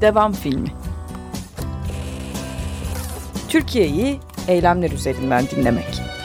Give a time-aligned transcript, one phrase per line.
[0.00, 0.68] Devam filmi.
[3.48, 6.15] Türkiye'yi eylemler üzerinden dinlemek.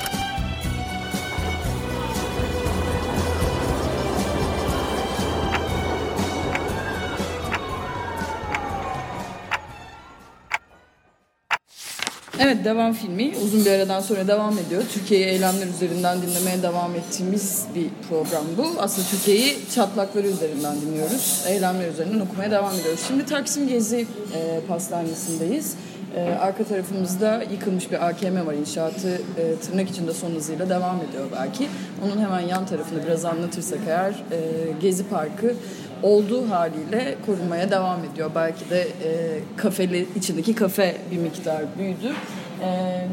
[12.51, 14.83] Evet devam filmi uzun bir aradan sonra devam ediyor.
[14.93, 18.81] Türkiye'yi eylemler üzerinden dinlemeye devam ettiğimiz bir program bu.
[18.81, 21.43] Aslında Türkiye'yi çatlakları üzerinden dinliyoruz.
[21.47, 22.99] Eylemler üzerinden okumaya devam ediyoruz.
[23.07, 25.75] Şimdi Taksim Gezi e, Pastanesi'ndeyiz.
[26.15, 28.53] E, arka tarafımızda yıkılmış bir AKM var.
[28.53, 31.67] İnşaatı e, tırnak içinde son hızıyla devam ediyor belki.
[32.05, 34.39] Onun hemen yan tarafında biraz anlatırsak eğer e,
[34.81, 35.55] Gezi Parkı
[36.03, 38.31] olduğu haliyle korunmaya devam ediyor.
[38.35, 42.13] Belki de e, kafeli içindeki kafe bir miktar büyüdü.
[42.61, 43.07] E,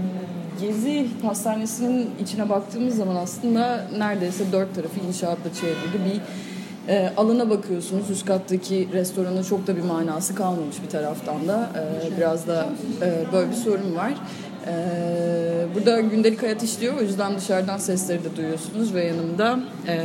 [0.60, 6.20] Gezi Pastanesi'nin içine baktığımız zaman aslında neredeyse dört tarafı inşaatla çevrili bir
[6.92, 8.10] e, alana bakıyorsunuz.
[8.10, 11.70] Üst kattaki restoranın çok da bir manası kalmamış bir taraftan da.
[11.76, 12.66] E, biraz da
[13.02, 14.12] e, böyle bir sorun var.
[14.66, 14.74] E,
[15.74, 16.98] burada gündelik hayat işliyor.
[16.98, 20.04] O yüzden dışarıdan sesleri de duyuyorsunuz ve yanımda e,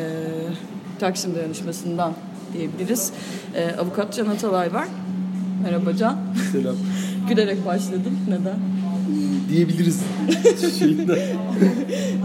[0.99, 2.13] Taksim Dayanışması'ndan
[2.53, 3.11] diyebiliriz.
[3.55, 4.87] E, avukat Can Atalay var.
[5.63, 6.17] Merhaba Can.
[6.51, 6.75] Selam.
[7.29, 8.19] Gülerek başladım.
[8.29, 8.72] Neden?
[9.49, 9.97] Diyebiliriz.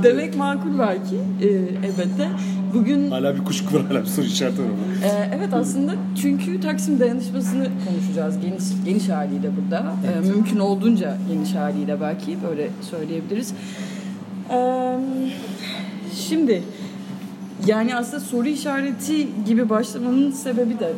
[0.03, 1.17] Demek makul belki.
[1.43, 1.47] E,
[1.87, 2.29] elbette.
[2.75, 3.11] Bugün...
[3.11, 5.07] Hala bir kuşku var, hala bir soru işareti var ama.
[5.07, 9.77] E, evet aslında çünkü Taksim Dayanışması'nı konuşacağız geniş, geniş haliyle burada.
[9.77, 10.27] E, evet.
[10.27, 13.53] E, mümkün olduğunca geniş haliyle belki böyle söyleyebiliriz.
[14.51, 14.59] E,
[16.15, 16.63] şimdi
[17.67, 20.93] yani aslında soru işareti gibi başlamanın sebebi de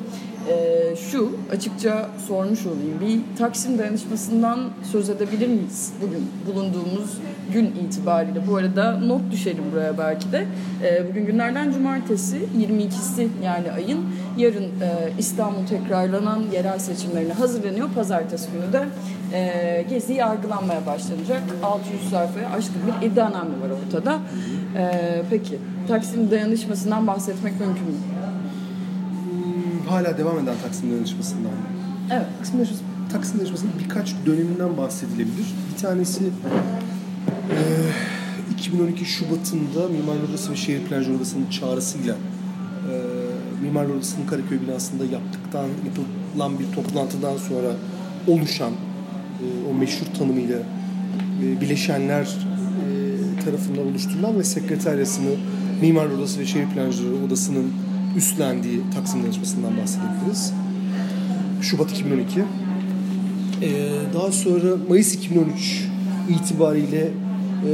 [0.48, 3.00] e, şu açıkça sormuş olayım.
[3.00, 4.60] Bir Taksim dayanışmasından
[4.92, 7.18] söz edebilir miyiz bugün bulunduğumuz
[7.52, 8.46] gün itibariyle?
[8.46, 10.46] Bu arada not düşelim buraya belki de.
[10.84, 14.00] E, bugün günlerden cumartesi 22'si yani ayın
[14.36, 17.88] yarın e, İstanbul tekrarlanan yerel seçimlerine hazırlanıyor.
[17.94, 18.84] Pazartesi günü de
[19.32, 21.42] e, Gezi yargılanmaya başlanacak.
[21.62, 24.18] 600 sayfaya aşkın bir iddianame var ortada.
[24.78, 25.58] E, peki
[25.88, 28.19] Taksim dayanışmasından bahsetmek mümkün mü?
[29.90, 31.52] Hala devam eden Taksim Dayanışması'ndan.
[32.12, 32.26] Evet.
[32.38, 35.46] Taksim, Dayanışması, Taksim Dayanışması'nın birkaç döneminden bahsedilebilir.
[35.72, 37.58] Bir tanesi e,
[38.52, 42.92] 2012 Şubat'ında Mimar Odası ve Şehir Plancı Odası'nın çağrısıyla e,
[43.62, 47.68] Mimar Odası'nın Karaköy binasında yaptıktan yapılan bir toplantıdan sonra
[48.26, 50.58] oluşan e, o meşhur tanımıyla
[51.42, 55.30] e, bileşenler e, tarafından oluşturulan ve sekreteryasını
[55.80, 57.72] Mimar Odası ve Şehir Plancıları Odası'nın
[58.16, 60.52] üstlendiği Taksim Danışması'ndan bahsedebiliriz.
[61.62, 62.40] Şubat 2012.
[62.40, 62.44] Ee,
[64.14, 65.88] daha sonra Mayıs 2013
[66.28, 67.10] itibariyle
[67.66, 67.70] e,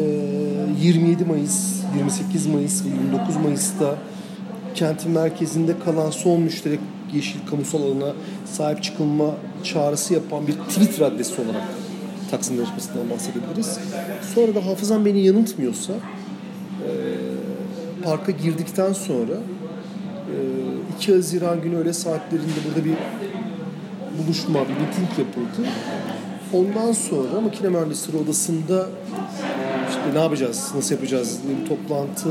[0.82, 3.96] 27 Mayıs, 28 Mayıs ve 29 Mayıs'ta
[4.74, 6.80] kentin merkezinde kalan son müşterek
[7.14, 8.12] yeşil kamusal alana
[8.44, 11.62] sahip çıkılma çağrısı yapan bir tweet adresi olarak
[12.30, 13.78] Taksim Danışması'ndan bahsedebiliriz.
[14.34, 16.90] Sonra da hafızam beni yanıltmıyorsa e,
[18.04, 19.34] parka girdikten sonra
[20.98, 22.94] 2 Haziran günü öğle saatlerinde burada bir
[24.18, 25.68] buluşma, bir miting yapıldı.
[26.52, 28.86] Ondan sonra makine mühendisleri odasında
[29.88, 32.28] işte ne yapacağız, nasıl yapacağız diye bir toplantı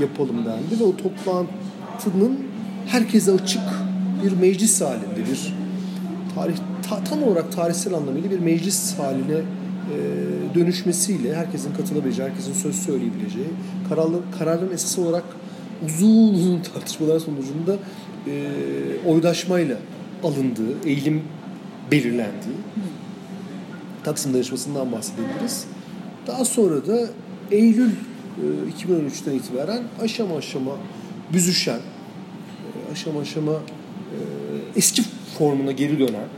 [0.00, 2.38] yapalım dendi ve o toplantının
[2.86, 3.62] herkese açık
[4.24, 5.54] bir meclis halinde bir
[6.34, 6.56] tarih
[6.88, 9.44] ta, tam olarak tarihsel anlamıyla bir meclis haline e,
[10.54, 13.48] dönüşmesiyle herkesin katılabileceği, herkesin söz söyleyebileceği,
[13.88, 15.24] kararlar, kararların esas olarak
[15.84, 17.76] uzun uzun tartışmalar sonucunda
[18.26, 18.32] e,
[19.06, 19.76] oydaşmayla
[20.24, 21.22] alındığı, eğilim
[21.90, 22.56] belirlendiği
[24.04, 25.64] Taksim Dayanışması'ndan bahsedebiliriz.
[26.26, 27.08] Daha sonra da
[27.50, 28.44] Eylül e,
[28.84, 30.72] 2013'ten itibaren aşama aşama
[31.32, 34.18] büzüşen, e, aşama aşama e,
[34.76, 35.02] eski
[35.38, 36.28] formuna geri dönen,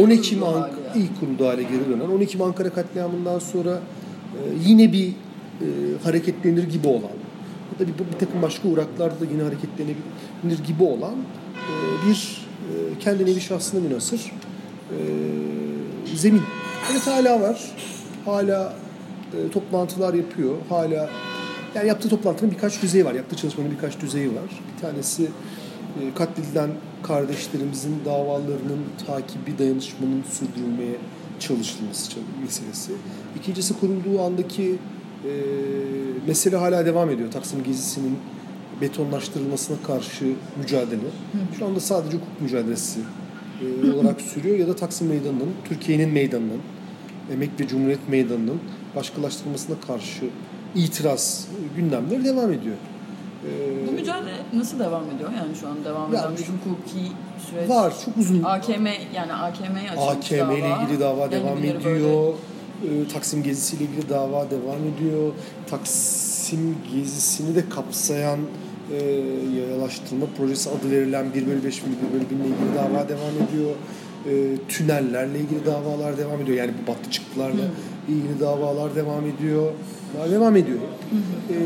[0.00, 4.38] 10 Ekim Ank ilk kurulduğu hale geri dönen, 12 Ekim Ankara katliamından sonra e,
[4.68, 5.66] yine bir e,
[6.04, 7.21] hareketlenir gibi olan,
[7.72, 11.14] ya da bir, bir takım başka uğraklarda da yine hareketlenebilir gibi olan
[11.54, 14.32] e, bir e, kendi nevi şahsına münasır
[14.90, 14.96] e,
[16.16, 16.42] zemin.
[16.92, 17.70] Evet hala var.
[18.24, 18.74] Hala
[19.32, 20.54] e, toplantılar yapıyor.
[20.68, 21.10] Hala
[21.74, 23.14] yani yaptığı toplantının birkaç düzeyi var.
[23.14, 24.62] Yaptığı çalışmanın birkaç düzeyi var.
[24.76, 26.70] Bir tanesi e, katledilen
[27.02, 30.96] kardeşlerimizin davalarının takibi, dayanışmanın sürdürülmeye
[31.40, 32.92] çalışılması meselesi.
[33.36, 34.78] İkincisi kurulduğu andaki
[35.24, 35.30] e,
[36.26, 37.30] mesele hala devam ediyor.
[37.30, 38.18] Taksim Gezisi'nin
[38.80, 40.24] betonlaştırılmasına karşı
[40.56, 41.00] mücadele.
[41.58, 43.00] Şu anda sadece hukuk mücadelesi
[43.84, 46.60] e, olarak sürüyor ya da Taksim Meydanı'nın, Türkiye'nin meydanının,
[47.32, 48.60] Emek ve Cumhuriyet Meydanı'nın
[48.96, 50.24] başkalaştırılmasına karşı
[50.74, 52.76] itiraz gündemleri devam ediyor.
[53.46, 53.48] E,
[53.88, 55.30] Bu mücadele nasıl devam ediyor?
[55.36, 57.12] Yani şu an devam eden bir şu- hukuki
[57.50, 57.68] süreç.
[57.70, 62.34] var çok uzun AKM yani AKM'ye açılmış AKM ile ilgili dava Yani devam ediyor.
[62.82, 65.32] Ee, Taksim gezisiyle ilgili dava devam ediyor.
[65.70, 68.38] Taksim gezisini de kapsayan
[68.92, 69.04] e,
[69.56, 73.48] yayalaştırma projesi adı verilen 1 bölü 5 bölü 1 bölü 1 ile ilgili dava devam
[73.48, 73.70] ediyor.
[74.26, 74.32] E,
[74.68, 76.58] tünellerle ilgili davalar devam ediyor.
[76.58, 77.64] Yani bu battı çıktılarla
[78.08, 79.72] ilgili davalar devam ediyor.
[80.18, 80.78] Daha devam ediyor.
[81.50, 81.56] E,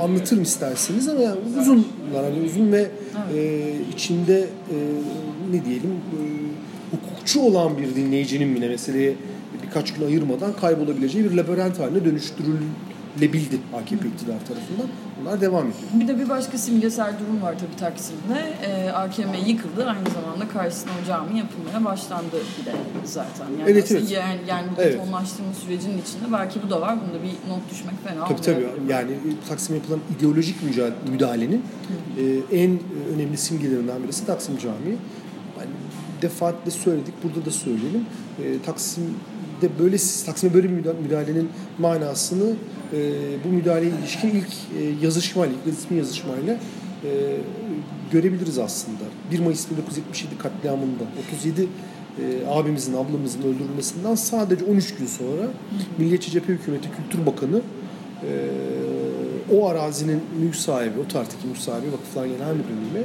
[0.00, 2.90] anlatırım isterseniz ama yani uzun, yani uzun ve
[3.34, 4.76] e, içinde e,
[5.50, 6.20] ne diyelim e,
[6.90, 9.14] hukukçu olan bir dinleyicinin bile meseleye
[9.76, 14.86] birkaç gün ayırmadan kaybolabileceği bir labirent haline dönüştürülebildi AKP iktidar tarafından.
[15.20, 15.90] Bunlar devam ediyor.
[15.94, 18.54] Bir de bir başka simgesel durum var tabii Taksim'de.
[18.62, 19.86] Ee, AKM yıkıldı.
[19.86, 22.72] Aynı zamanda karşısına o cami yapılmaya başlandı bile
[23.04, 23.46] zaten.
[23.60, 24.10] Yani Evet, evet.
[24.10, 24.94] Yani, yani bu Evet.
[24.94, 26.96] betonlaştırma sürecinin içinde belki bu da var.
[27.00, 28.66] Bunda bir not düşmek fena Tabii tabii.
[28.88, 29.10] Yani
[29.48, 30.56] Taksim'e yapılan ideolojik
[31.10, 31.62] müdahalenin
[32.18, 32.78] e, en
[33.14, 34.96] önemli simgelerinden birisi Taksim Camii.
[35.58, 35.70] Yani
[36.22, 38.04] defaatle söyledik, burada da söyleyelim.
[38.42, 38.62] E,
[39.60, 41.48] Taksim'de böyle Taksim'e böyle bir müda- müdahalenin
[41.78, 42.54] manasını
[42.92, 42.98] e,
[43.44, 44.48] bu müdahaleye ilişkin ilk
[44.78, 46.54] e, yazışmayla, ilk resmi yazışmayla
[47.04, 47.10] e,
[48.12, 49.04] görebiliriz aslında.
[49.32, 51.66] 1 Mayıs 1977 katliamında 37 e,
[52.50, 55.42] abimizin, ablamızın öldürülmesinden sadece 13 gün sonra
[55.98, 57.60] Milliyetçi Cephe Hükümeti Kültür Bakanı
[58.22, 58.30] e,
[59.54, 63.04] o arazinin mülk sahibi, o tarihteki mülk sahibi Vakıflar Genel Müdürlüğü'ne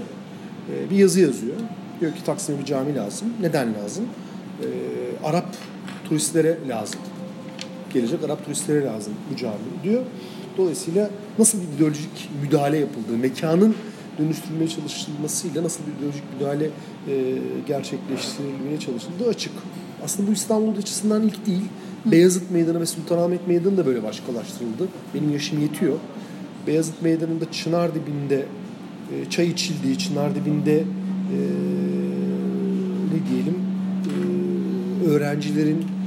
[0.75, 1.55] e, bir yazı yazıyor.
[2.01, 3.27] Diyor ki Taksim'e bir cami lazım.
[3.41, 4.05] Neden lazım?
[4.61, 4.67] E,
[5.25, 5.45] Arap
[6.11, 6.99] turistlere lazım.
[7.93, 10.03] Gelecek Arap turistlere lazım bu cami diyor.
[10.57, 11.09] Dolayısıyla
[11.39, 13.75] nasıl bir ideolojik müdahale yapıldığı, mekanın
[14.19, 17.37] dönüştürülmeye çalışılmasıyla nasıl bir ideolojik müdahale e,
[17.67, 19.53] gerçekleştirilmeye çalışıldığı açık.
[20.03, 21.65] Aslında bu İstanbul açısından ilk değil.
[22.05, 24.87] Beyazıt Meydanı ve Sultanahmet Meydanı da böyle başkalaştırıldı.
[25.13, 25.97] Benim yaşım yetiyor.
[26.67, 28.45] Beyazıt Meydanı'nda çınar dibinde
[29.15, 31.37] e, çay içildiği, çınar dibinde e,
[33.13, 33.55] ne diyelim
[34.05, 34.41] e,
[35.07, 36.00] öğrencilerin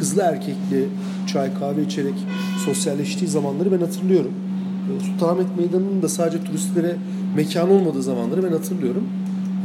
[0.00, 0.88] kızlı erkekli
[1.26, 2.14] çay kahve içerek
[2.64, 4.32] sosyalleştiği zamanları ben hatırlıyorum.
[4.88, 6.96] E, Sultanahmet Meydanı'nın da sadece turistlere
[7.36, 9.08] mekan olmadığı zamanları ben hatırlıyorum.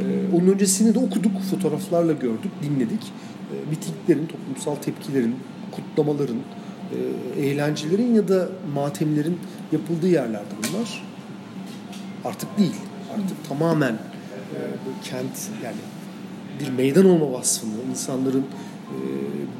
[0.02, 3.04] E, onun öncesini de okuduk, fotoğraflarla gördük, dinledik.
[3.52, 5.36] E, mitinglerin, toplumsal tepkilerin,
[5.72, 6.38] kutlamaların,
[7.38, 9.38] e, eğlencelerin ya da matemlerin
[9.72, 11.04] yapıldığı yerlerdi bunlar.
[12.26, 12.76] Artık değil.
[13.14, 14.60] Artık tamamen e,
[15.04, 15.78] kent yani
[16.60, 18.46] bir meydan olma vasfını, insanların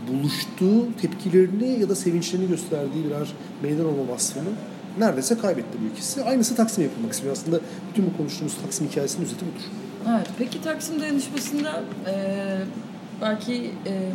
[0.08, 3.34] buluştuğu tepkilerini ya da sevinçlerini gösterdiği birer
[3.64, 4.50] meydan olma vasfını
[5.00, 6.24] neredeyse kaybetti bu ikisi.
[6.24, 7.34] Aynısı Taksim'e yapılmak istiyor.
[7.34, 9.66] Aslında bütün bu konuştuğumuz Taksim hikayesinin özeti budur.
[10.10, 10.28] Evet.
[10.38, 12.14] Peki Taksim dayanışmasında e,
[13.22, 14.12] belki e,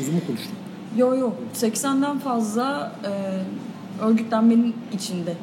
[0.00, 0.52] Uzun mu konuştum?
[0.96, 3.12] Yo yo 80'den fazla e,
[4.04, 5.34] örgütlenmenin içinde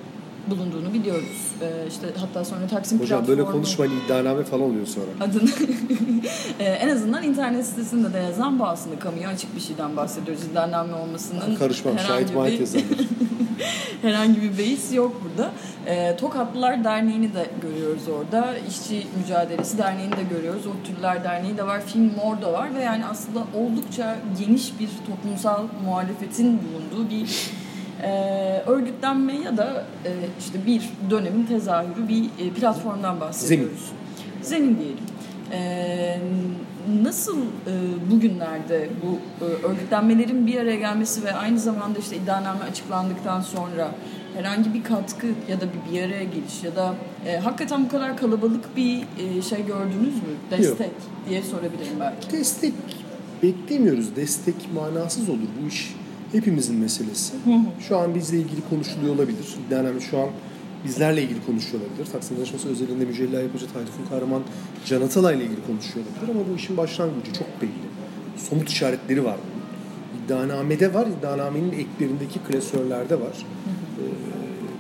[0.48, 1.52] bulunduğunu biliyoruz.
[1.62, 5.06] E, işte hatta sonra Taksim Hocam böyle platformu konuşmayın iddianame falan oluyor sonra.
[5.22, 5.50] adını
[6.60, 10.44] e, en azından internet sitesinde de yazan bu aslında kamuya açık bir şeyden bahsediyoruz.
[10.44, 11.98] İddianame olmasının Karışmam.
[11.98, 12.88] herhangi Şahit mahit yazarlar.
[14.02, 15.52] herhangi bir beis yok burada.
[15.86, 18.58] E, Tokatlılar Derneği'ni de görüyoruz orada.
[18.70, 20.68] İşçi Mücadelesi Derneği'ni de görüyoruz.
[20.68, 21.82] O Türler Derneği de var.
[21.86, 27.52] Film Mor da var ve yani aslında oldukça geniş bir toplumsal muhalefetin bulunduğu bir
[28.04, 30.10] e, örgütlenme ya da e,
[30.40, 33.92] işte bir dönemin tezahürü bir e, platformdan bahsediyoruz.
[34.42, 35.04] Zemin diyelim.
[35.52, 36.20] E,
[37.04, 37.74] nasıl e,
[38.12, 43.92] bugünlerde bu e, örgütlenmelerin bir araya gelmesi ve aynı zamanda işte iddianame açıklandıktan sonra
[44.36, 46.94] herhangi bir katkı ya da bir bir araya geliş ya da
[47.26, 50.36] e, hakikaten bu kadar kalabalık bir e, şey gördünüz mü?
[50.52, 50.92] Destek
[51.30, 52.32] diye sorabilirim belki.
[52.32, 52.74] Destek
[53.44, 54.16] beklemiyoruz.
[54.16, 55.48] Destek manasız olur.
[55.64, 55.96] Bu iş
[56.32, 57.34] hepimizin meselesi.
[57.88, 59.56] Şu an bizle ilgili konuşuluyor olabilir.
[59.68, 60.30] İddianame şu an
[60.86, 62.06] bizlerle ilgili konuşuyor olabilir.
[62.12, 64.42] Taksim Dayanışması özelinde Mücella Yapıcı Tayfun Kahraman
[64.86, 67.72] Can Atalay ile ilgili konuşuyor olabilir ama bu işin başlangıcı çok belli.
[68.50, 69.38] Somut işaretleri var.
[70.26, 73.38] İddianamede var, iddianamenin eklerindeki klasörlerde var.
[73.38, 74.04] Ee,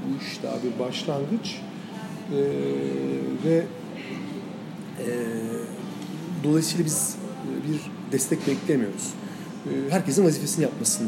[0.06, 1.60] bu iş daha bir başlangıç.
[2.32, 2.38] Ee,
[3.46, 3.64] ve
[5.00, 5.08] e,
[6.44, 7.16] dolayısıyla biz
[7.70, 9.14] bir destek beklemiyoruz.
[9.66, 11.08] E, herkesin vazifesini yapmasını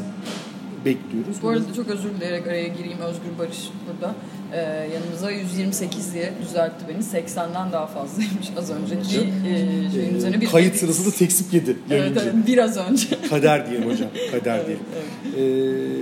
[0.84, 1.36] bekliyoruz.
[1.42, 2.98] Bu arada çok özür dileyerek araya gireyim.
[2.98, 4.14] Özgür Barış burada.
[4.52, 6.98] Ee, yanımıza 128 diye düzeltti beni.
[6.98, 10.46] 80'den daha fazlaymış az önceki e, şeyin üzerine bir...
[10.46, 13.06] Kayıt sırasında teksip yedi Evet, evet, biraz önce.
[13.30, 14.08] Kader diyelim hocam.
[14.30, 14.84] Kader diyelim.
[15.36, 15.94] Ee,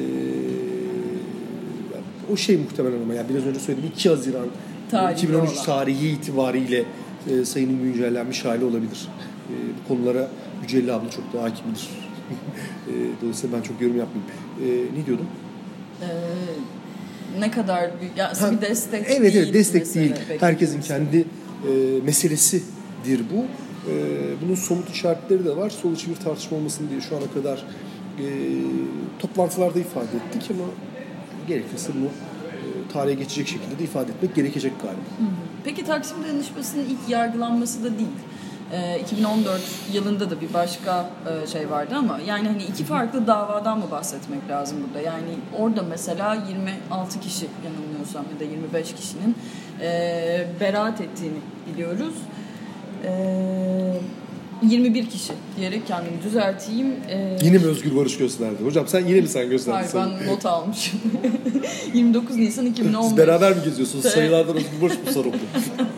[2.32, 4.46] o şey muhtemelen ama yani biraz önce söylediğim 2 Haziran
[4.90, 5.64] Tarihi 2013 olan.
[5.64, 6.84] tarihi itibariyle
[7.30, 9.08] e, sayının güncellenmiş hali olabilir.
[9.48, 9.54] E,
[9.84, 10.28] bu konulara
[10.62, 11.88] Mücella abla çok daha hakimdir.
[12.88, 14.34] e, dolayısıyla ben çok yorum yapmayayım.
[14.96, 15.26] E, ne diyordum?
[16.02, 16.06] Ee,
[17.40, 20.14] ne kadar büyük, ya aslında Ha, bir destek Evet değil evet destek mesele değil.
[20.30, 20.44] belki.
[20.46, 21.24] Herkesin kendi e,
[22.04, 23.44] meselesidir bu.
[23.90, 23.94] E,
[24.44, 25.70] bunun somut işaretleri de var.
[25.70, 27.64] Sol içi bir tartışma olmasın diye şu ana kadar
[28.18, 28.24] e,
[29.18, 30.64] toplantılarda ifade ettik ama
[31.48, 35.32] gerekirse bunu e, tarihe geçecek şekilde de ifade etmek gerekecek galiba.
[35.64, 38.08] Peki Taksim Dayanışması'nın ilk yargılanması da değil.
[38.72, 39.60] Ee, 2014
[39.92, 41.10] yılında da bir başka
[41.44, 45.06] e, şey vardı ama yani hani iki farklı davadan mı bahsetmek lazım burada?
[45.06, 49.36] Yani orada mesela 26 kişi yanılmıyorsam ya da 25 kişinin
[49.80, 51.38] e, beraat ettiğini
[51.72, 52.14] biliyoruz.
[53.04, 53.12] E,
[54.62, 56.86] 21 kişi diyerek kendimi düzelteyim.
[57.10, 58.56] E, Yine mi Özgür Barış gösterdi?
[58.64, 59.98] Hocam sen yine mi sen gösterdin?
[59.98, 61.00] Hayır ben not almışım.
[61.94, 63.08] 29 Nisan 2015.
[63.08, 64.04] Siz beraber mi geziyorsunuz?
[64.12, 65.36] Sayılardan Özgür Barış mı sorumlu?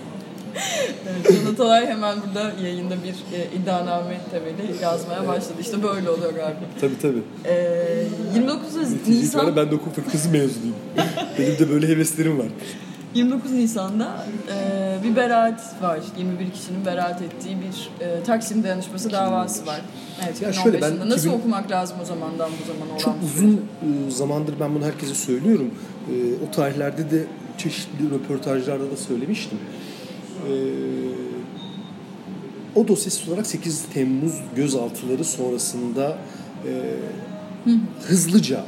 [1.54, 5.54] Atalay hemen burada yayında bir e, iddianame temeli yazmaya başladı.
[5.60, 6.60] İşte böyle oluyor galiba.
[6.80, 7.22] tabii tabii.
[7.44, 10.74] E, 29 Netice Nisan ben de hukuk fakültesi mezunuyum.
[11.38, 12.46] Benim de böyle heveslerim var.
[13.14, 16.00] 29 Nisan'da e, bir beraat var.
[16.18, 19.80] 21 kişinin beraat ettiği bir e, Taksim Dayanışması davası var.
[20.24, 21.10] Evet, Ya 2015 şöyle, ben.
[21.10, 22.98] Nasıl 2000 okumak lazım o zamandan bu zamana olan?
[22.98, 25.70] Çok uzun e, zamandır ben bunu herkese söylüyorum.
[26.08, 26.12] E,
[26.48, 27.24] O tarihlerde de
[27.58, 29.58] çeşitli röportajlarda da söylemiştim.
[30.48, 30.52] E,
[32.74, 36.18] O dosyası olarak 8 Temmuz gözaltıları sonrasında
[36.66, 36.72] e,
[38.02, 38.64] hızlıca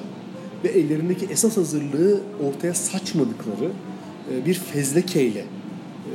[0.64, 3.70] ve ellerindeki esas hazırlığı ortaya saçmadıkları
[4.32, 6.12] e, bir fezlekeyle e,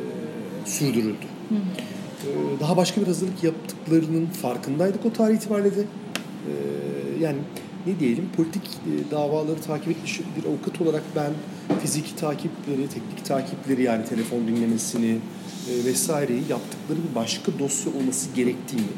[0.65, 1.25] sürdürüldü.
[1.51, 5.81] E, Daha başka bir hazırlık yaptıklarının farkındaydık o tarih itibariyle de.
[5.81, 5.83] E,
[7.21, 7.37] Yani
[7.87, 11.31] ne diyelim politik e, davaları takip etmiş bir avukat olarak ben
[11.81, 15.17] fiziki takipleri, teknik takipleri yani telefon dinlemesini
[15.69, 18.91] e, vesaireyi yaptıkları bir başka dosya olması gerektiğini,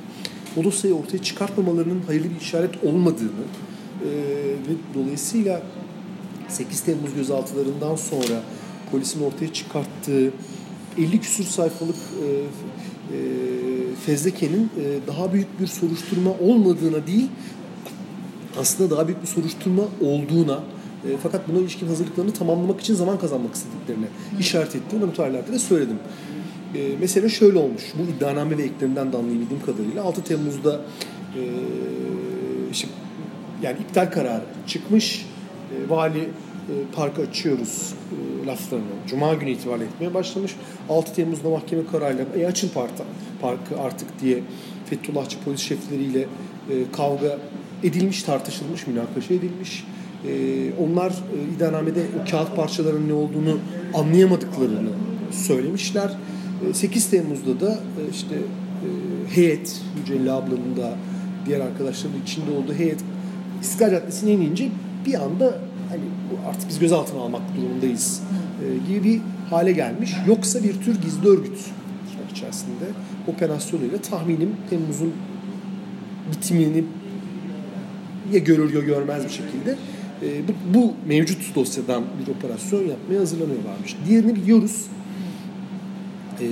[0.58, 3.44] o dosyayı ortaya çıkartmamalarının hayırlı bir işaret olmadığını
[4.02, 4.10] e,
[4.68, 5.62] ve dolayısıyla
[6.48, 8.44] 8 Temmuz gözaltılarından sonra
[8.92, 10.32] polisin ortaya çıkarttığı
[10.98, 13.18] 50 küsur sayfalık e, e,
[14.06, 17.30] fezlekenin e, daha büyük bir soruşturma olmadığına değil
[18.60, 20.60] aslında daha büyük bir soruşturma olduğuna
[21.06, 24.06] e, fakat buna ilişkin hazırlıklarını tamamlamak için zaman kazanmak istediklerine
[24.40, 25.98] işaret ettiğini bu tarihlerde de söyledim.
[26.76, 27.84] E, mesele şöyle olmuş.
[28.00, 30.82] Bu iddianame ve eklerinden de anlayabildiğim kadarıyla 6 Temmuz'da
[31.36, 31.42] e,
[32.72, 32.88] işte,
[33.62, 35.26] yani iptal kararı çıkmış.
[35.72, 37.94] E, vali e, parkı açıyoruz
[38.44, 40.56] e, laflarını Cuma günü itibariyle etmeye başlamış.
[40.90, 43.04] 6 Temmuz'da mahkeme kararıyla e, açın parkta,
[43.42, 44.40] parkı artık diye
[44.86, 47.38] Fethullahçı polis şefleriyle e, kavga
[47.84, 49.84] edilmiş, tartışılmış, münakaşa edilmiş.
[50.28, 50.32] E,
[50.80, 53.60] onlar e, iddianamede o kağıt parçalarının ne olduğunu
[53.94, 54.90] anlayamadıklarını
[55.32, 56.12] söylemişler.
[56.70, 60.96] E, 8 Temmuz'da da e, işte e, heyet, Yücelli ablanın da
[61.46, 63.00] diğer arkadaşların içinde olduğu heyet
[63.62, 64.70] İstiklal Caddesi'ne inince
[65.06, 65.60] bir anda
[65.90, 66.02] hani
[66.50, 68.22] artık biz gözaltına almak durumundayız
[68.64, 70.16] e, gibi bir hale gelmiş.
[70.28, 71.58] Yoksa bir tür gizli örgüt
[72.34, 72.86] içerisinde
[73.28, 75.14] operasyonuyla tahminim Temmuz'un
[76.32, 76.84] bitimini
[78.34, 79.76] ya görür ya görmez bir şekilde
[80.22, 83.96] e, bu, bu mevcut dosyadan bir operasyon yapmaya hazırlanıyorlarmış.
[84.08, 84.86] Diğerini biliyoruz.
[86.42, 86.48] E,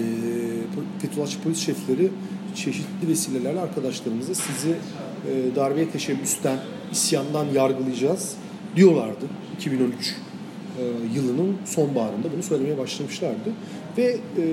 [1.01, 2.09] Fethullahçı polis şefleri
[2.55, 6.57] çeşitli vesilelerle arkadaşlarımıza sizi e, darbeye teşebbüsten,
[6.91, 8.35] isyandan yargılayacağız
[8.75, 9.25] diyorlardı.
[9.55, 10.83] 2013 e,
[11.15, 13.49] yılının sonbaharında bunu söylemeye başlamışlardı.
[13.97, 14.43] Ve e,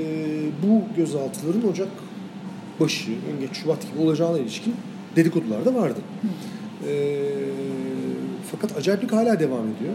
[0.62, 1.88] bu gözaltıların Ocak
[2.80, 4.74] başı, en geç Şubat gibi olacağına ilişkin
[5.16, 6.00] dedikodular da vardı.
[6.86, 6.92] E,
[8.50, 9.94] fakat acayiplik hala devam ediyor.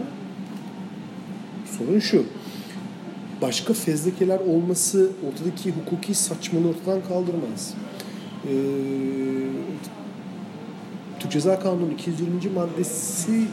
[1.78, 2.24] Sorun şu.
[3.42, 7.74] Başka fezlekeler olması ortadaki hukuki saçmalığı ortadan kaldırmaz.
[8.44, 8.52] Ee,
[11.20, 12.30] Türk Ceza Kanunu 220.
[12.54, 13.44] maddesi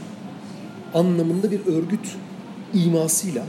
[0.94, 2.16] anlamında bir örgüt
[2.74, 3.46] imasıyla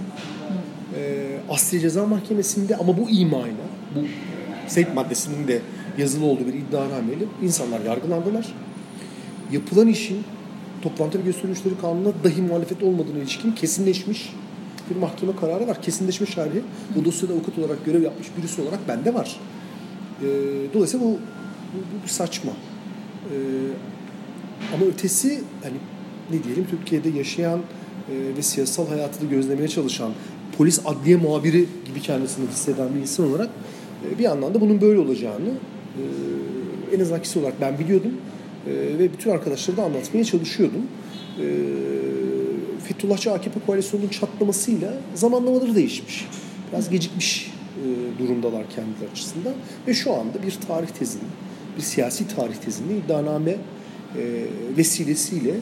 [0.97, 4.01] e, Asliye Ceza Mahkemesi'nde ama bu imayla bu
[4.67, 5.61] sevk maddesinin de
[5.99, 8.55] yazılı olduğu bir iddianameyle insanlar yargılandılar.
[9.53, 10.19] Yapılan işin
[10.83, 14.33] toplantı ve gösterişleri kanununa dahi muhalefet olmadığına ilişkin kesinleşmiş
[14.91, 15.83] bir mahkeme kararı var.
[15.83, 16.63] Kesinleşme şerhi
[16.97, 19.37] bu dosyada avukat olarak görev yapmış birisi olarak bende var.
[20.23, 20.27] E,
[20.75, 22.51] dolayısıyla bu, bu, bu saçma.
[22.51, 23.37] E,
[24.75, 25.77] ama ötesi hani
[26.31, 30.13] ne diyelim Türkiye'de yaşayan e, ve siyasal hayatı da gözlemeye çalışan
[30.59, 33.51] polis adliye muhabiri gibi kendisini hisseden bir insan olarak
[34.11, 35.49] e, bir anlamda bunun böyle olacağını
[35.99, 36.03] e,
[36.97, 38.13] en azından kişi olarak ben biliyordum
[38.67, 40.83] e, ve bütün arkadaşlara da anlatmaya çalışıyordum.
[41.41, 41.47] E,
[42.85, 46.27] Fethullahçı AKP koalisyonunun çatlamasıyla zamanlamaları değişmiş.
[46.73, 49.53] Biraz gecikmiş e, durumdalar kendileri açısından
[49.87, 51.23] ve şu anda bir tarih tezini,
[51.77, 53.57] bir siyasi tarih tezini iddianame e,
[54.77, 55.57] vesilesiyle e,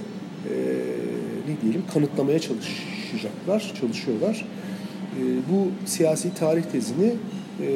[1.48, 4.46] ne diyelim kanıtlamaya çalışacaklar, çalışıyorlar.
[5.18, 7.12] E, bu siyasi tarih tezini
[7.60, 7.68] e,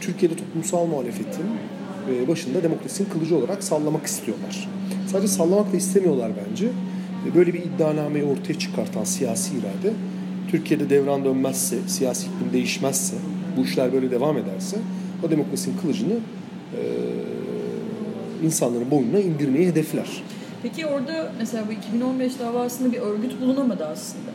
[0.00, 1.46] Türkiye'de toplumsal muhalefetin
[2.14, 4.68] e, başında demokrasinin kılıcı olarak sallamak istiyorlar.
[5.06, 6.66] Sadece sallamak da istemiyorlar bence.
[7.26, 9.92] E, böyle bir iddianameyi ortaya çıkartan siyasi irade
[10.50, 13.16] Türkiye'de devran dönmezse, siyasi iklim değişmezse,
[13.56, 14.76] bu işler böyle devam ederse
[15.26, 16.14] o demokrasinin kılıcını
[16.74, 16.82] e,
[18.46, 20.22] insanların boynuna indirmeyi hedefler.
[20.62, 24.30] Peki orada mesela bu 2015 davasında bir örgüt bulunamadı aslında.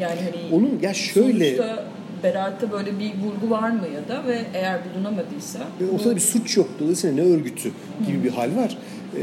[0.00, 1.84] Yani hani onun ya şöyle sonuçta
[2.26, 5.58] beraatte böyle bir vurgu var mı ya da ve eğer bulunamadıysa
[5.94, 6.16] ortada bu...
[6.16, 7.70] bir suç yok dolayısıyla ne örgütü
[8.06, 8.78] gibi bir hal var.
[9.16, 9.20] Ee,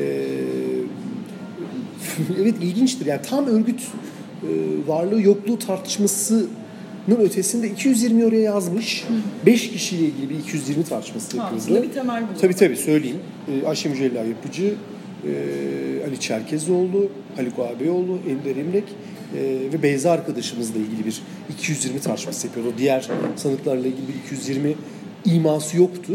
[2.41, 4.47] evet ilginçtir yani tam örgüt e,
[4.87, 6.49] varlığı yokluğu tartışmasının
[7.19, 9.05] ötesinde 220 oraya yazmış.
[9.45, 11.83] 5 kişiyle ilgili bir 220 tartışması ha, yapıyordu.
[11.83, 12.41] bir temel bu.
[12.41, 13.19] Tabii tabii söyleyeyim.
[13.47, 14.73] Ee, Ayşe Mücella Yapıcı,
[15.27, 19.41] e, Ali Çerkezoğlu, Haluk Ağabeyoğlu, Ender İmrek e,
[19.73, 22.73] ve Beyza arkadaşımızla ilgili bir 220 tartışması yapıyordu.
[22.77, 24.75] Diğer sanıklarla ilgili bir 220
[25.25, 26.13] iması yoktu.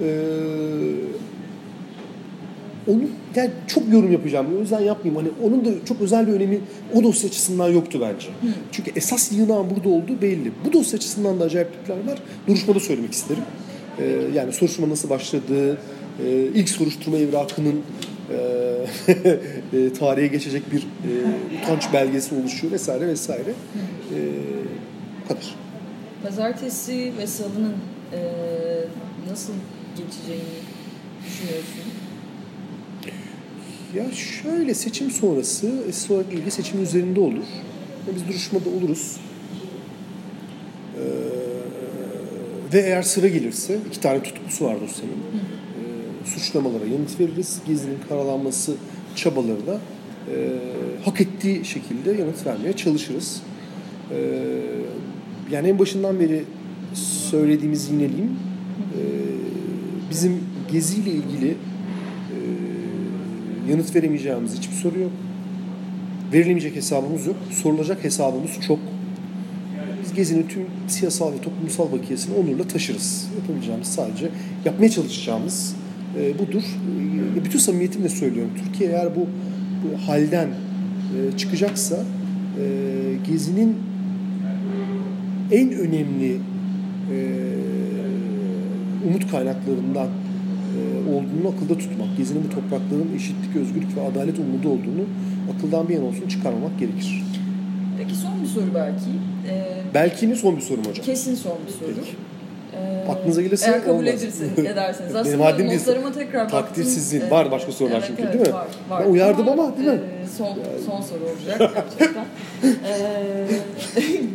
[0.00, 0.08] E,
[2.88, 3.00] onu
[3.34, 4.46] yani çok yorum yapacağım.
[4.58, 5.24] O yüzden yapmayayım.
[5.24, 6.60] Hani onun da çok özel bir önemi
[6.94, 8.28] o dosya açısından yoktu bence.
[8.28, 8.54] Hı.
[8.72, 10.52] Çünkü esas yığınağın burada olduğu belli.
[10.64, 12.18] Bu dosya açısından da acayiplikler var.
[12.46, 13.42] Duruşmada söylemek isterim.
[13.98, 15.78] Ee, yani soruşturma nasıl başladı,
[16.26, 17.82] e, ilk soruşturma evrakının
[18.30, 18.36] e,
[19.78, 21.10] e, tarihe geçecek bir e,
[21.62, 23.50] utanç belgesi oluşuyor vesaire vesaire.
[23.50, 24.18] E,
[25.24, 25.54] bu kadar.
[26.22, 27.74] Pazartesi ve salının
[28.12, 28.20] e,
[29.30, 29.52] nasıl
[29.96, 30.60] geçeceğini
[31.26, 31.84] düşünüyorsun?
[33.94, 37.44] Ya şöyle seçim sonrası esas olarak ilgi seçim üzerinde olur.
[38.14, 39.16] Biz duruşmada oluruz.
[40.96, 41.00] Ee,
[42.72, 45.12] ve eğer sıra gelirse iki tane tutkusu var dosyanın.
[45.12, 45.49] Ee,
[46.34, 47.58] suçlamalara yanıt veririz.
[47.66, 48.74] Gezi'nin karalanması
[49.16, 49.80] çabaları da
[50.34, 50.36] e,
[51.04, 53.42] hak ettiği şekilde yanıt vermeye çalışırız.
[54.10, 54.16] Ee,
[55.50, 56.44] yani en başından beri
[57.30, 58.30] söylediğimiz yineleyim.
[58.30, 59.00] Ee,
[60.10, 60.40] bizim
[60.72, 61.56] Gezi ile ilgili
[63.70, 65.12] yanıt veremeyeceğimiz hiçbir soru yok.
[66.32, 67.36] Verilemeyecek hesabımız yok.
[67.50, 68.78] Sorulacak hesabımız çok.
[70.04, 73.28] Biz Gezi'nin tüm siyasal ve toplumsal bakiyesini onurla taşırız.
[73.40, 74.28] Yapabileceğimiz sadece
[74.64, 75.76] yapmaya çalışacağımız
[76.18, 76.62] e, budur.
[77.40, 78.52] E, bütün samimiyetimle söylüyorum.
[78.64, 79.26] Türkiye eğer bu,
[79.82, 82.64] bu halden e, çıkacaksa e,
[83.26, 83.76] Gezi'nin
[85.52, 86.32] en önemli
[87.12, 87.18] e,
[89.08, 90.08] umut kaynaklarından
[91.10, 95.04] olduğunu akılda tutmak, Gezi'nin bu toprakların eşitlik, özgürlük ve adalet umudu olduğunu
[95.56, 97.22] akıldan bir yana olsun çıkarmamak gerekir.
[97.98, 99.10] Peki son bir soru belki.
[99.48, 101.04] Ee, belki mi son bir sorum hocam?
[101.04, 101.94] Kesin son bir soru.
[101.96, 102.16] Peki.
[103.10, 105.16] Ee, Aklınıza gelirse Eğer kabul edersiniz, ederseniz.
[105.16, 106.60] Aslında Benim haddim notlarıma tekrar baktım.
[106.60, 107.20] Takdir sizin.
[107.20, 108.52] Ee, var başka sorular evet, çünkü evet, değil mi?
[108.54, 109.04] Var, var.
[109.04, 110.00] Ben uyardım ama, değil mi?
[110.24, 110.58] E, son, yani.
[110.86, 112.24] son soru olacak gerçekten.
[112.84, 113.46] ee,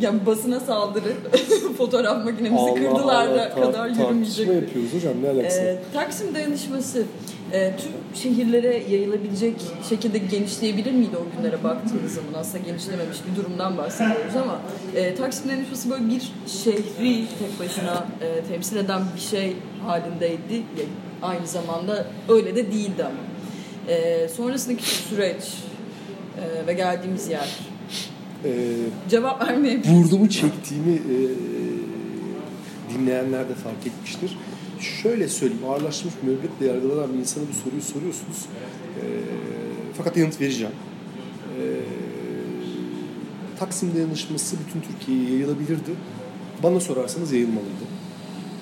[0.00, 1.12] yani basına saldırı,
[1.78, 4.46] fotoğraf makinemizi Allah kırdılar Allah, kadar yürümeyecek.
[4.46, 5.60] Tartışma yapıyoruz hocam ne alakası?
[5.60, 7.02] Ee, Taksim dayanışması
[7.52, 9.54] e, tüm şehirlere yayılabilecek
[9.88, 12.32] şekilde genişleyebilir miydi o günlere baktığınız zaman?
[12.34, 14.60] Aslında genişlememiş bir durumdan bahsediyoruz ama
[14.94, 19.56] e, Taksim Dayanışması böyle bir şehri tek başına e, temsil eden bir şey
[19.86, 20.62] halindeydi.
[21.22, 23.20] Aynı zamanda öyle de değildi ama.
[23.88, 25.42] E, sonrasındaki süreç
[26.38, 27.48] e, ve geldiğimiz yer
[28.44, 28.50] ee,
[29.10, 31.16] cevap vermeye Vurdumu çektiğimi e,
[32.94, 34.38] dinleyenler de fark etmiştir
[34.80, 38.46] şöyle söyleyeyim, ağırlaşmış müebbetle yargılanan bir insana bu soruyu soruyorsunuz.
[38.96, 39.04] E,
[39.96, 40.72] fakat yanıt vereceğim.
[41.58, 41.62] E,
[43.58, 45.90] Taksim dayanışması bütün Türkiye'ye yayılabilirdi.
[46.62, 47.84] Bana sorarsanız yayılmalıydı.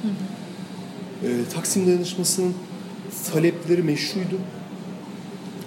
[0.03, 1.31] Hı hı.
[1.31, 2.55] E, Taksim dayanışmasının
[3.33, 4.38] talepleri meşruydu.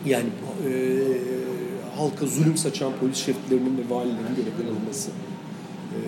[0.05, 0.29] Yani
[0.69, 0.97] e,
[1.97, 5.09] halka zulüm saçan polis şeflerinin ve valilerin görevden alınması
[5.91, 5.99] e,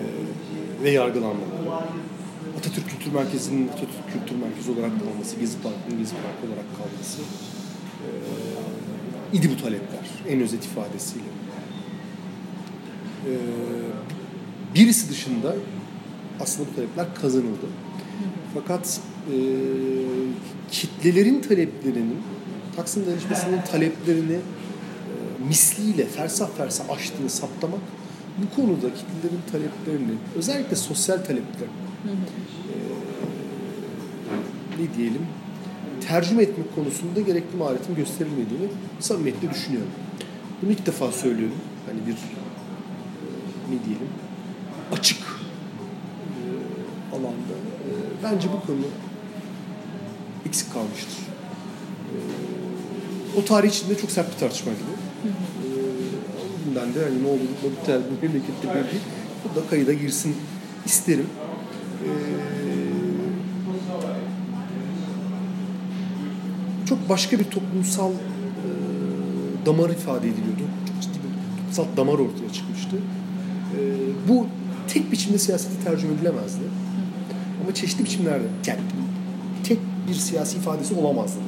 [0.84, 1.90] ve yargılanmaları
[2.58, 7.22] Atatürk Kültür Merkezi'nin Atatürk Kültür Merkezi olarak kalması, Gezi Parkı'nın Gezi Parkı olarak kalması
[9.32, 11.24] idi bu talepler en özet ifadesiyle.
[14.74, 15.54] Birisi dışında
[16.40, 17.66] aslında bu talepler kazanıldı.
[18.54, 19.00] Fakat
[19.32, 19.36] e,
[20.70, 22.16] kitlelerin taleplerinin,
[22.76, 24.40] Taksim Danışması'nın taleplerini e,
[25.48, 27.80] misliyle fersah fersah aştığını saptamak
[28.38, 31.68] bu konuda kitlelerin taleplerini, özellikle sosyal talepler,
[32.06, 32.10] ee,
[34.82, 35.26] ne diyelim
[36.08, 38.68] tercüme etmek konusunda gerekli maharetin gösterilmediğini
[39.00, 39.90] samimiyetle düşünüyorum.
[40.62, 41.56] Bunu ilk defa söylüyorum.
[41.86, 42.16] Hani bir
[43.74, 44.08] ne diyelim
[44.92, 45.26] açık e,
[47.16, 47.54] alanda.
[47.86, 47.90] E,
[48.22, 48.86] bence bu konu
[50.46, 51.18] eksik kalmıştır.
[52.14, 54.82] E, o tarih içinde çok sert bir tartışma gibi.
[54.82, 55.76] E,
[56.76, 59.00] ben de hani ne olur ne biter bu memlekette belli.
[59.44, 60.36] Bu da kayıda girsin
[60.86, 61.26] isterim.
[62.04, 62.10] Ee,
[66.86, 68.16] çok başka bir toplumsal e,
[69.66, 70.62] damar ifade ediliyordu.
[70.88, 72.96] Çok ciddi bir toplumsal damar ortaya çıkmıştı.
[72.96, 73.78] E,
[74.28, 74.46] bu
[74.88, 76.62] tek biçimde siyaseti tercüme edilemezdi.
[77.62, 78.80] Ama çeşitli biçimlerde, yani
[79.64, 81.40] tek bir siyasi ifadesi olamazdı.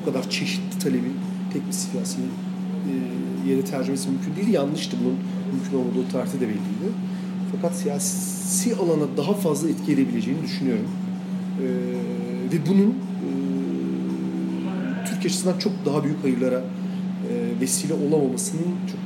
[0.00, 1.16] Bu kadar çeşitli talebin
[1.52, 4.48] tek bir siyasi e, yere tercümesi mümkün değil.
[4.48, 5.18] Yanlıştı bunun
[5.52, 6.88] mümkün olmadığı tarihte de belliydi.
[7.56, 10.88] Fakat siyasi alana daha fazla etki edebileceğini düşünüyorum.
[11.60, 11.66] E,
[12.52, 13.30] ve bunun e,
[15.04, 19.00] Türkiye açısından çok daha büyük hayırlara e, vesile olamamasının çok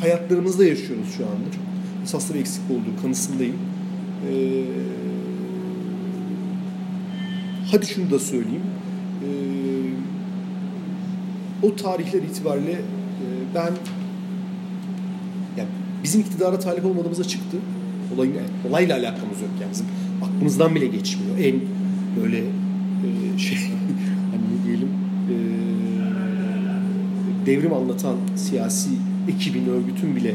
[0.00, 1.52] hayatlarımızda yaşıyoruz şu anda.
[1.52, 1.62] Çok
[2.04, 3.56] esaslı bir eksik olduğu kanısındayım.
[4.30, 4.64] E,
[7.72, 8.62] hadi şunu da söyleyeyim.
[9.22, 9.28] E,
[11.66, 12.78] o tarihler itibariyle e,
[13.54, 13.72] ben
[16.04, 17.56] bizim iktidara talip olmadığımıza çıktı.
[18.16, 18.34] Olayın,
[18.70, 19.86] olayla alakamız yok yani bizim
[20.22, 21.38] aklımızdan bile geçmiyor.
[21.38, 21.60] En
[22.22, 23.58] böyle e, şey
[24.30, 24.88] hani diyelim
[25.30, 25.36] e,
[27.46, 28.90] devrim anlatan siyasi
[29.28, 30.34] ekibin, örgütün bile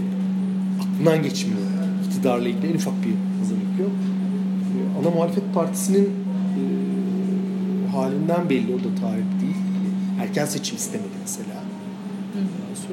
[0.81, 1.59] aklından geçmiyor.
[2.05, 3.91] İktidarla ilgili en ufak bir hazırlık yok.
[3.91, 6.61] E, ana muhalefet partisinin e,
[7.91, 9.55] halinden belli o da tarih değil.
[10.21, 11.64] Erken seçim istemedi mesela.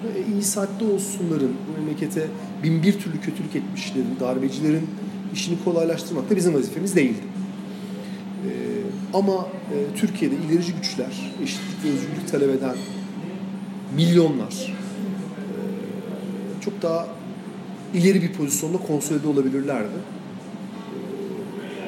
[0.03, 2.27] E, iyi saatte olsunların bu memlekete
[2.63, 4.87] bin bir türlü kötülük etmişlerin, darbecilerin
[5.35, 7.23] işini kolaylaştırmak da bizim vazifemiz değildi.
[8.47, 8.51] Ee,
[9.15, 9.33] ama
[9.73, 12.77] e, Türkiye'de ilerici güçler, eşitlik ve özgürlük talep eden
[13.97, 15.55] milyonlar e,
[16.65, 17.09] çok daha
[17.95, 19.95] ileri bir pozisyonda konsolide olabilirlerdi.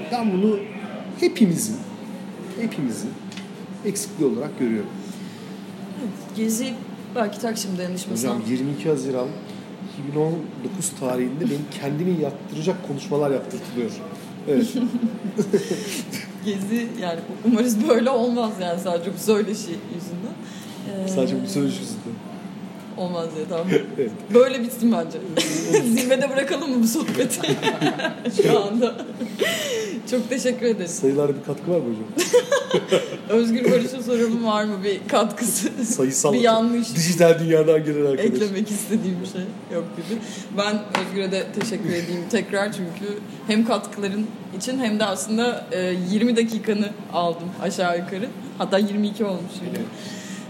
[0.01, 0.59] E, ben bunu
[1.21, 1.77] hepimizin
[2.61, 3.11] hepimizin
[3.85, 4.91] eksikliği olarak görüyorum.
[6.37, 6.75] Gezi
[7.15, 8.31] belki Taksim dayanışmasına...
[8.31, 9.29] Hocam 22 Haziran
[9.99, 13.91] 2019 tarihinde benim kendimi yattıracak konuşmalar yaptırtılıyor.
[14.49, 14.67] Evet.
[16.45, 20.35] Gezi yani umarız böyle olmaz yani sadece bu söyleşi yüzünden.
[21.05, 22.15] Ee, sadece bu söyleşi yüzünden.
[22.97, 23.67] Olmaz diye tamam.
[23.99, 24.11] evet.
[24.35, 25.19] Böyle bitsin bence.
[26.01, 27.57] Zirvede bırakalım mı bu sohbeti?
[28.43, 28.95] Şu anda.
[30.11, 30.91] Çok teşekkür ederiz.
[30.91, 32.29] Sayılarda bir katkı var mı hocam?
[33.29, 35.85] Özgür Barış'a soralım var mı bir katkısı?
[35.85, 36.33] Sayısal.
[36.33, 36.97] bir yanlış.
[36.97, 38.25] Dijital dünyadan gelen arkadaş.
[38.25, 39.41] Eklemek istediğim bir şey
[39.75, 40.21] yok gibi.
[40.59, 44.27] Ben Özgür'e de teşekkür edeyim tekrar çünkü hem katkıların
[44.59, 45.67] için hem de aslında
[46.11, 48.29] 20 dakikanı aldım aşağı yukarı.
[48.59, 49.53] Hatta 22 olmuş.
[49.71, 49.81] Evet.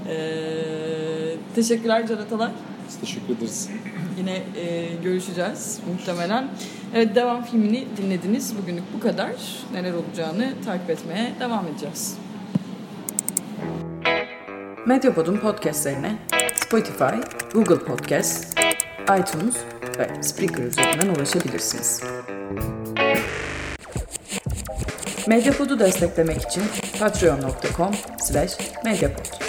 [0.09, 2.51] Ee, teşekkürler Can Atalay.
[2.95, 3.69] Biz teşekkür ederiz.
[4.19, 6.49] Yine e, görüşeceğiz muhtemelen.
[6.95, 8.59] Evet devam filmini dinlediniz.
[8.59, 9.33] Bugünlük bu kadar.
[9.73, 12.17] Neler olacağını takip etmeye devam edeceğiz.
[14.87, 16.13] Medyapod'un podcastlerine
[16.57, 17.15] Spotify,
[17.55, 18.59] Google Podcast,
[19.03, 19.57] iTunes
[19.99, 22.03] ve Spreaker üzerinden ulaşabilirsiniz.
[25.27, 26.63] Medyapod'u desteklemek için
[26.99, 28.53] patreon.com slash
[28.85, 29.44] medyapod.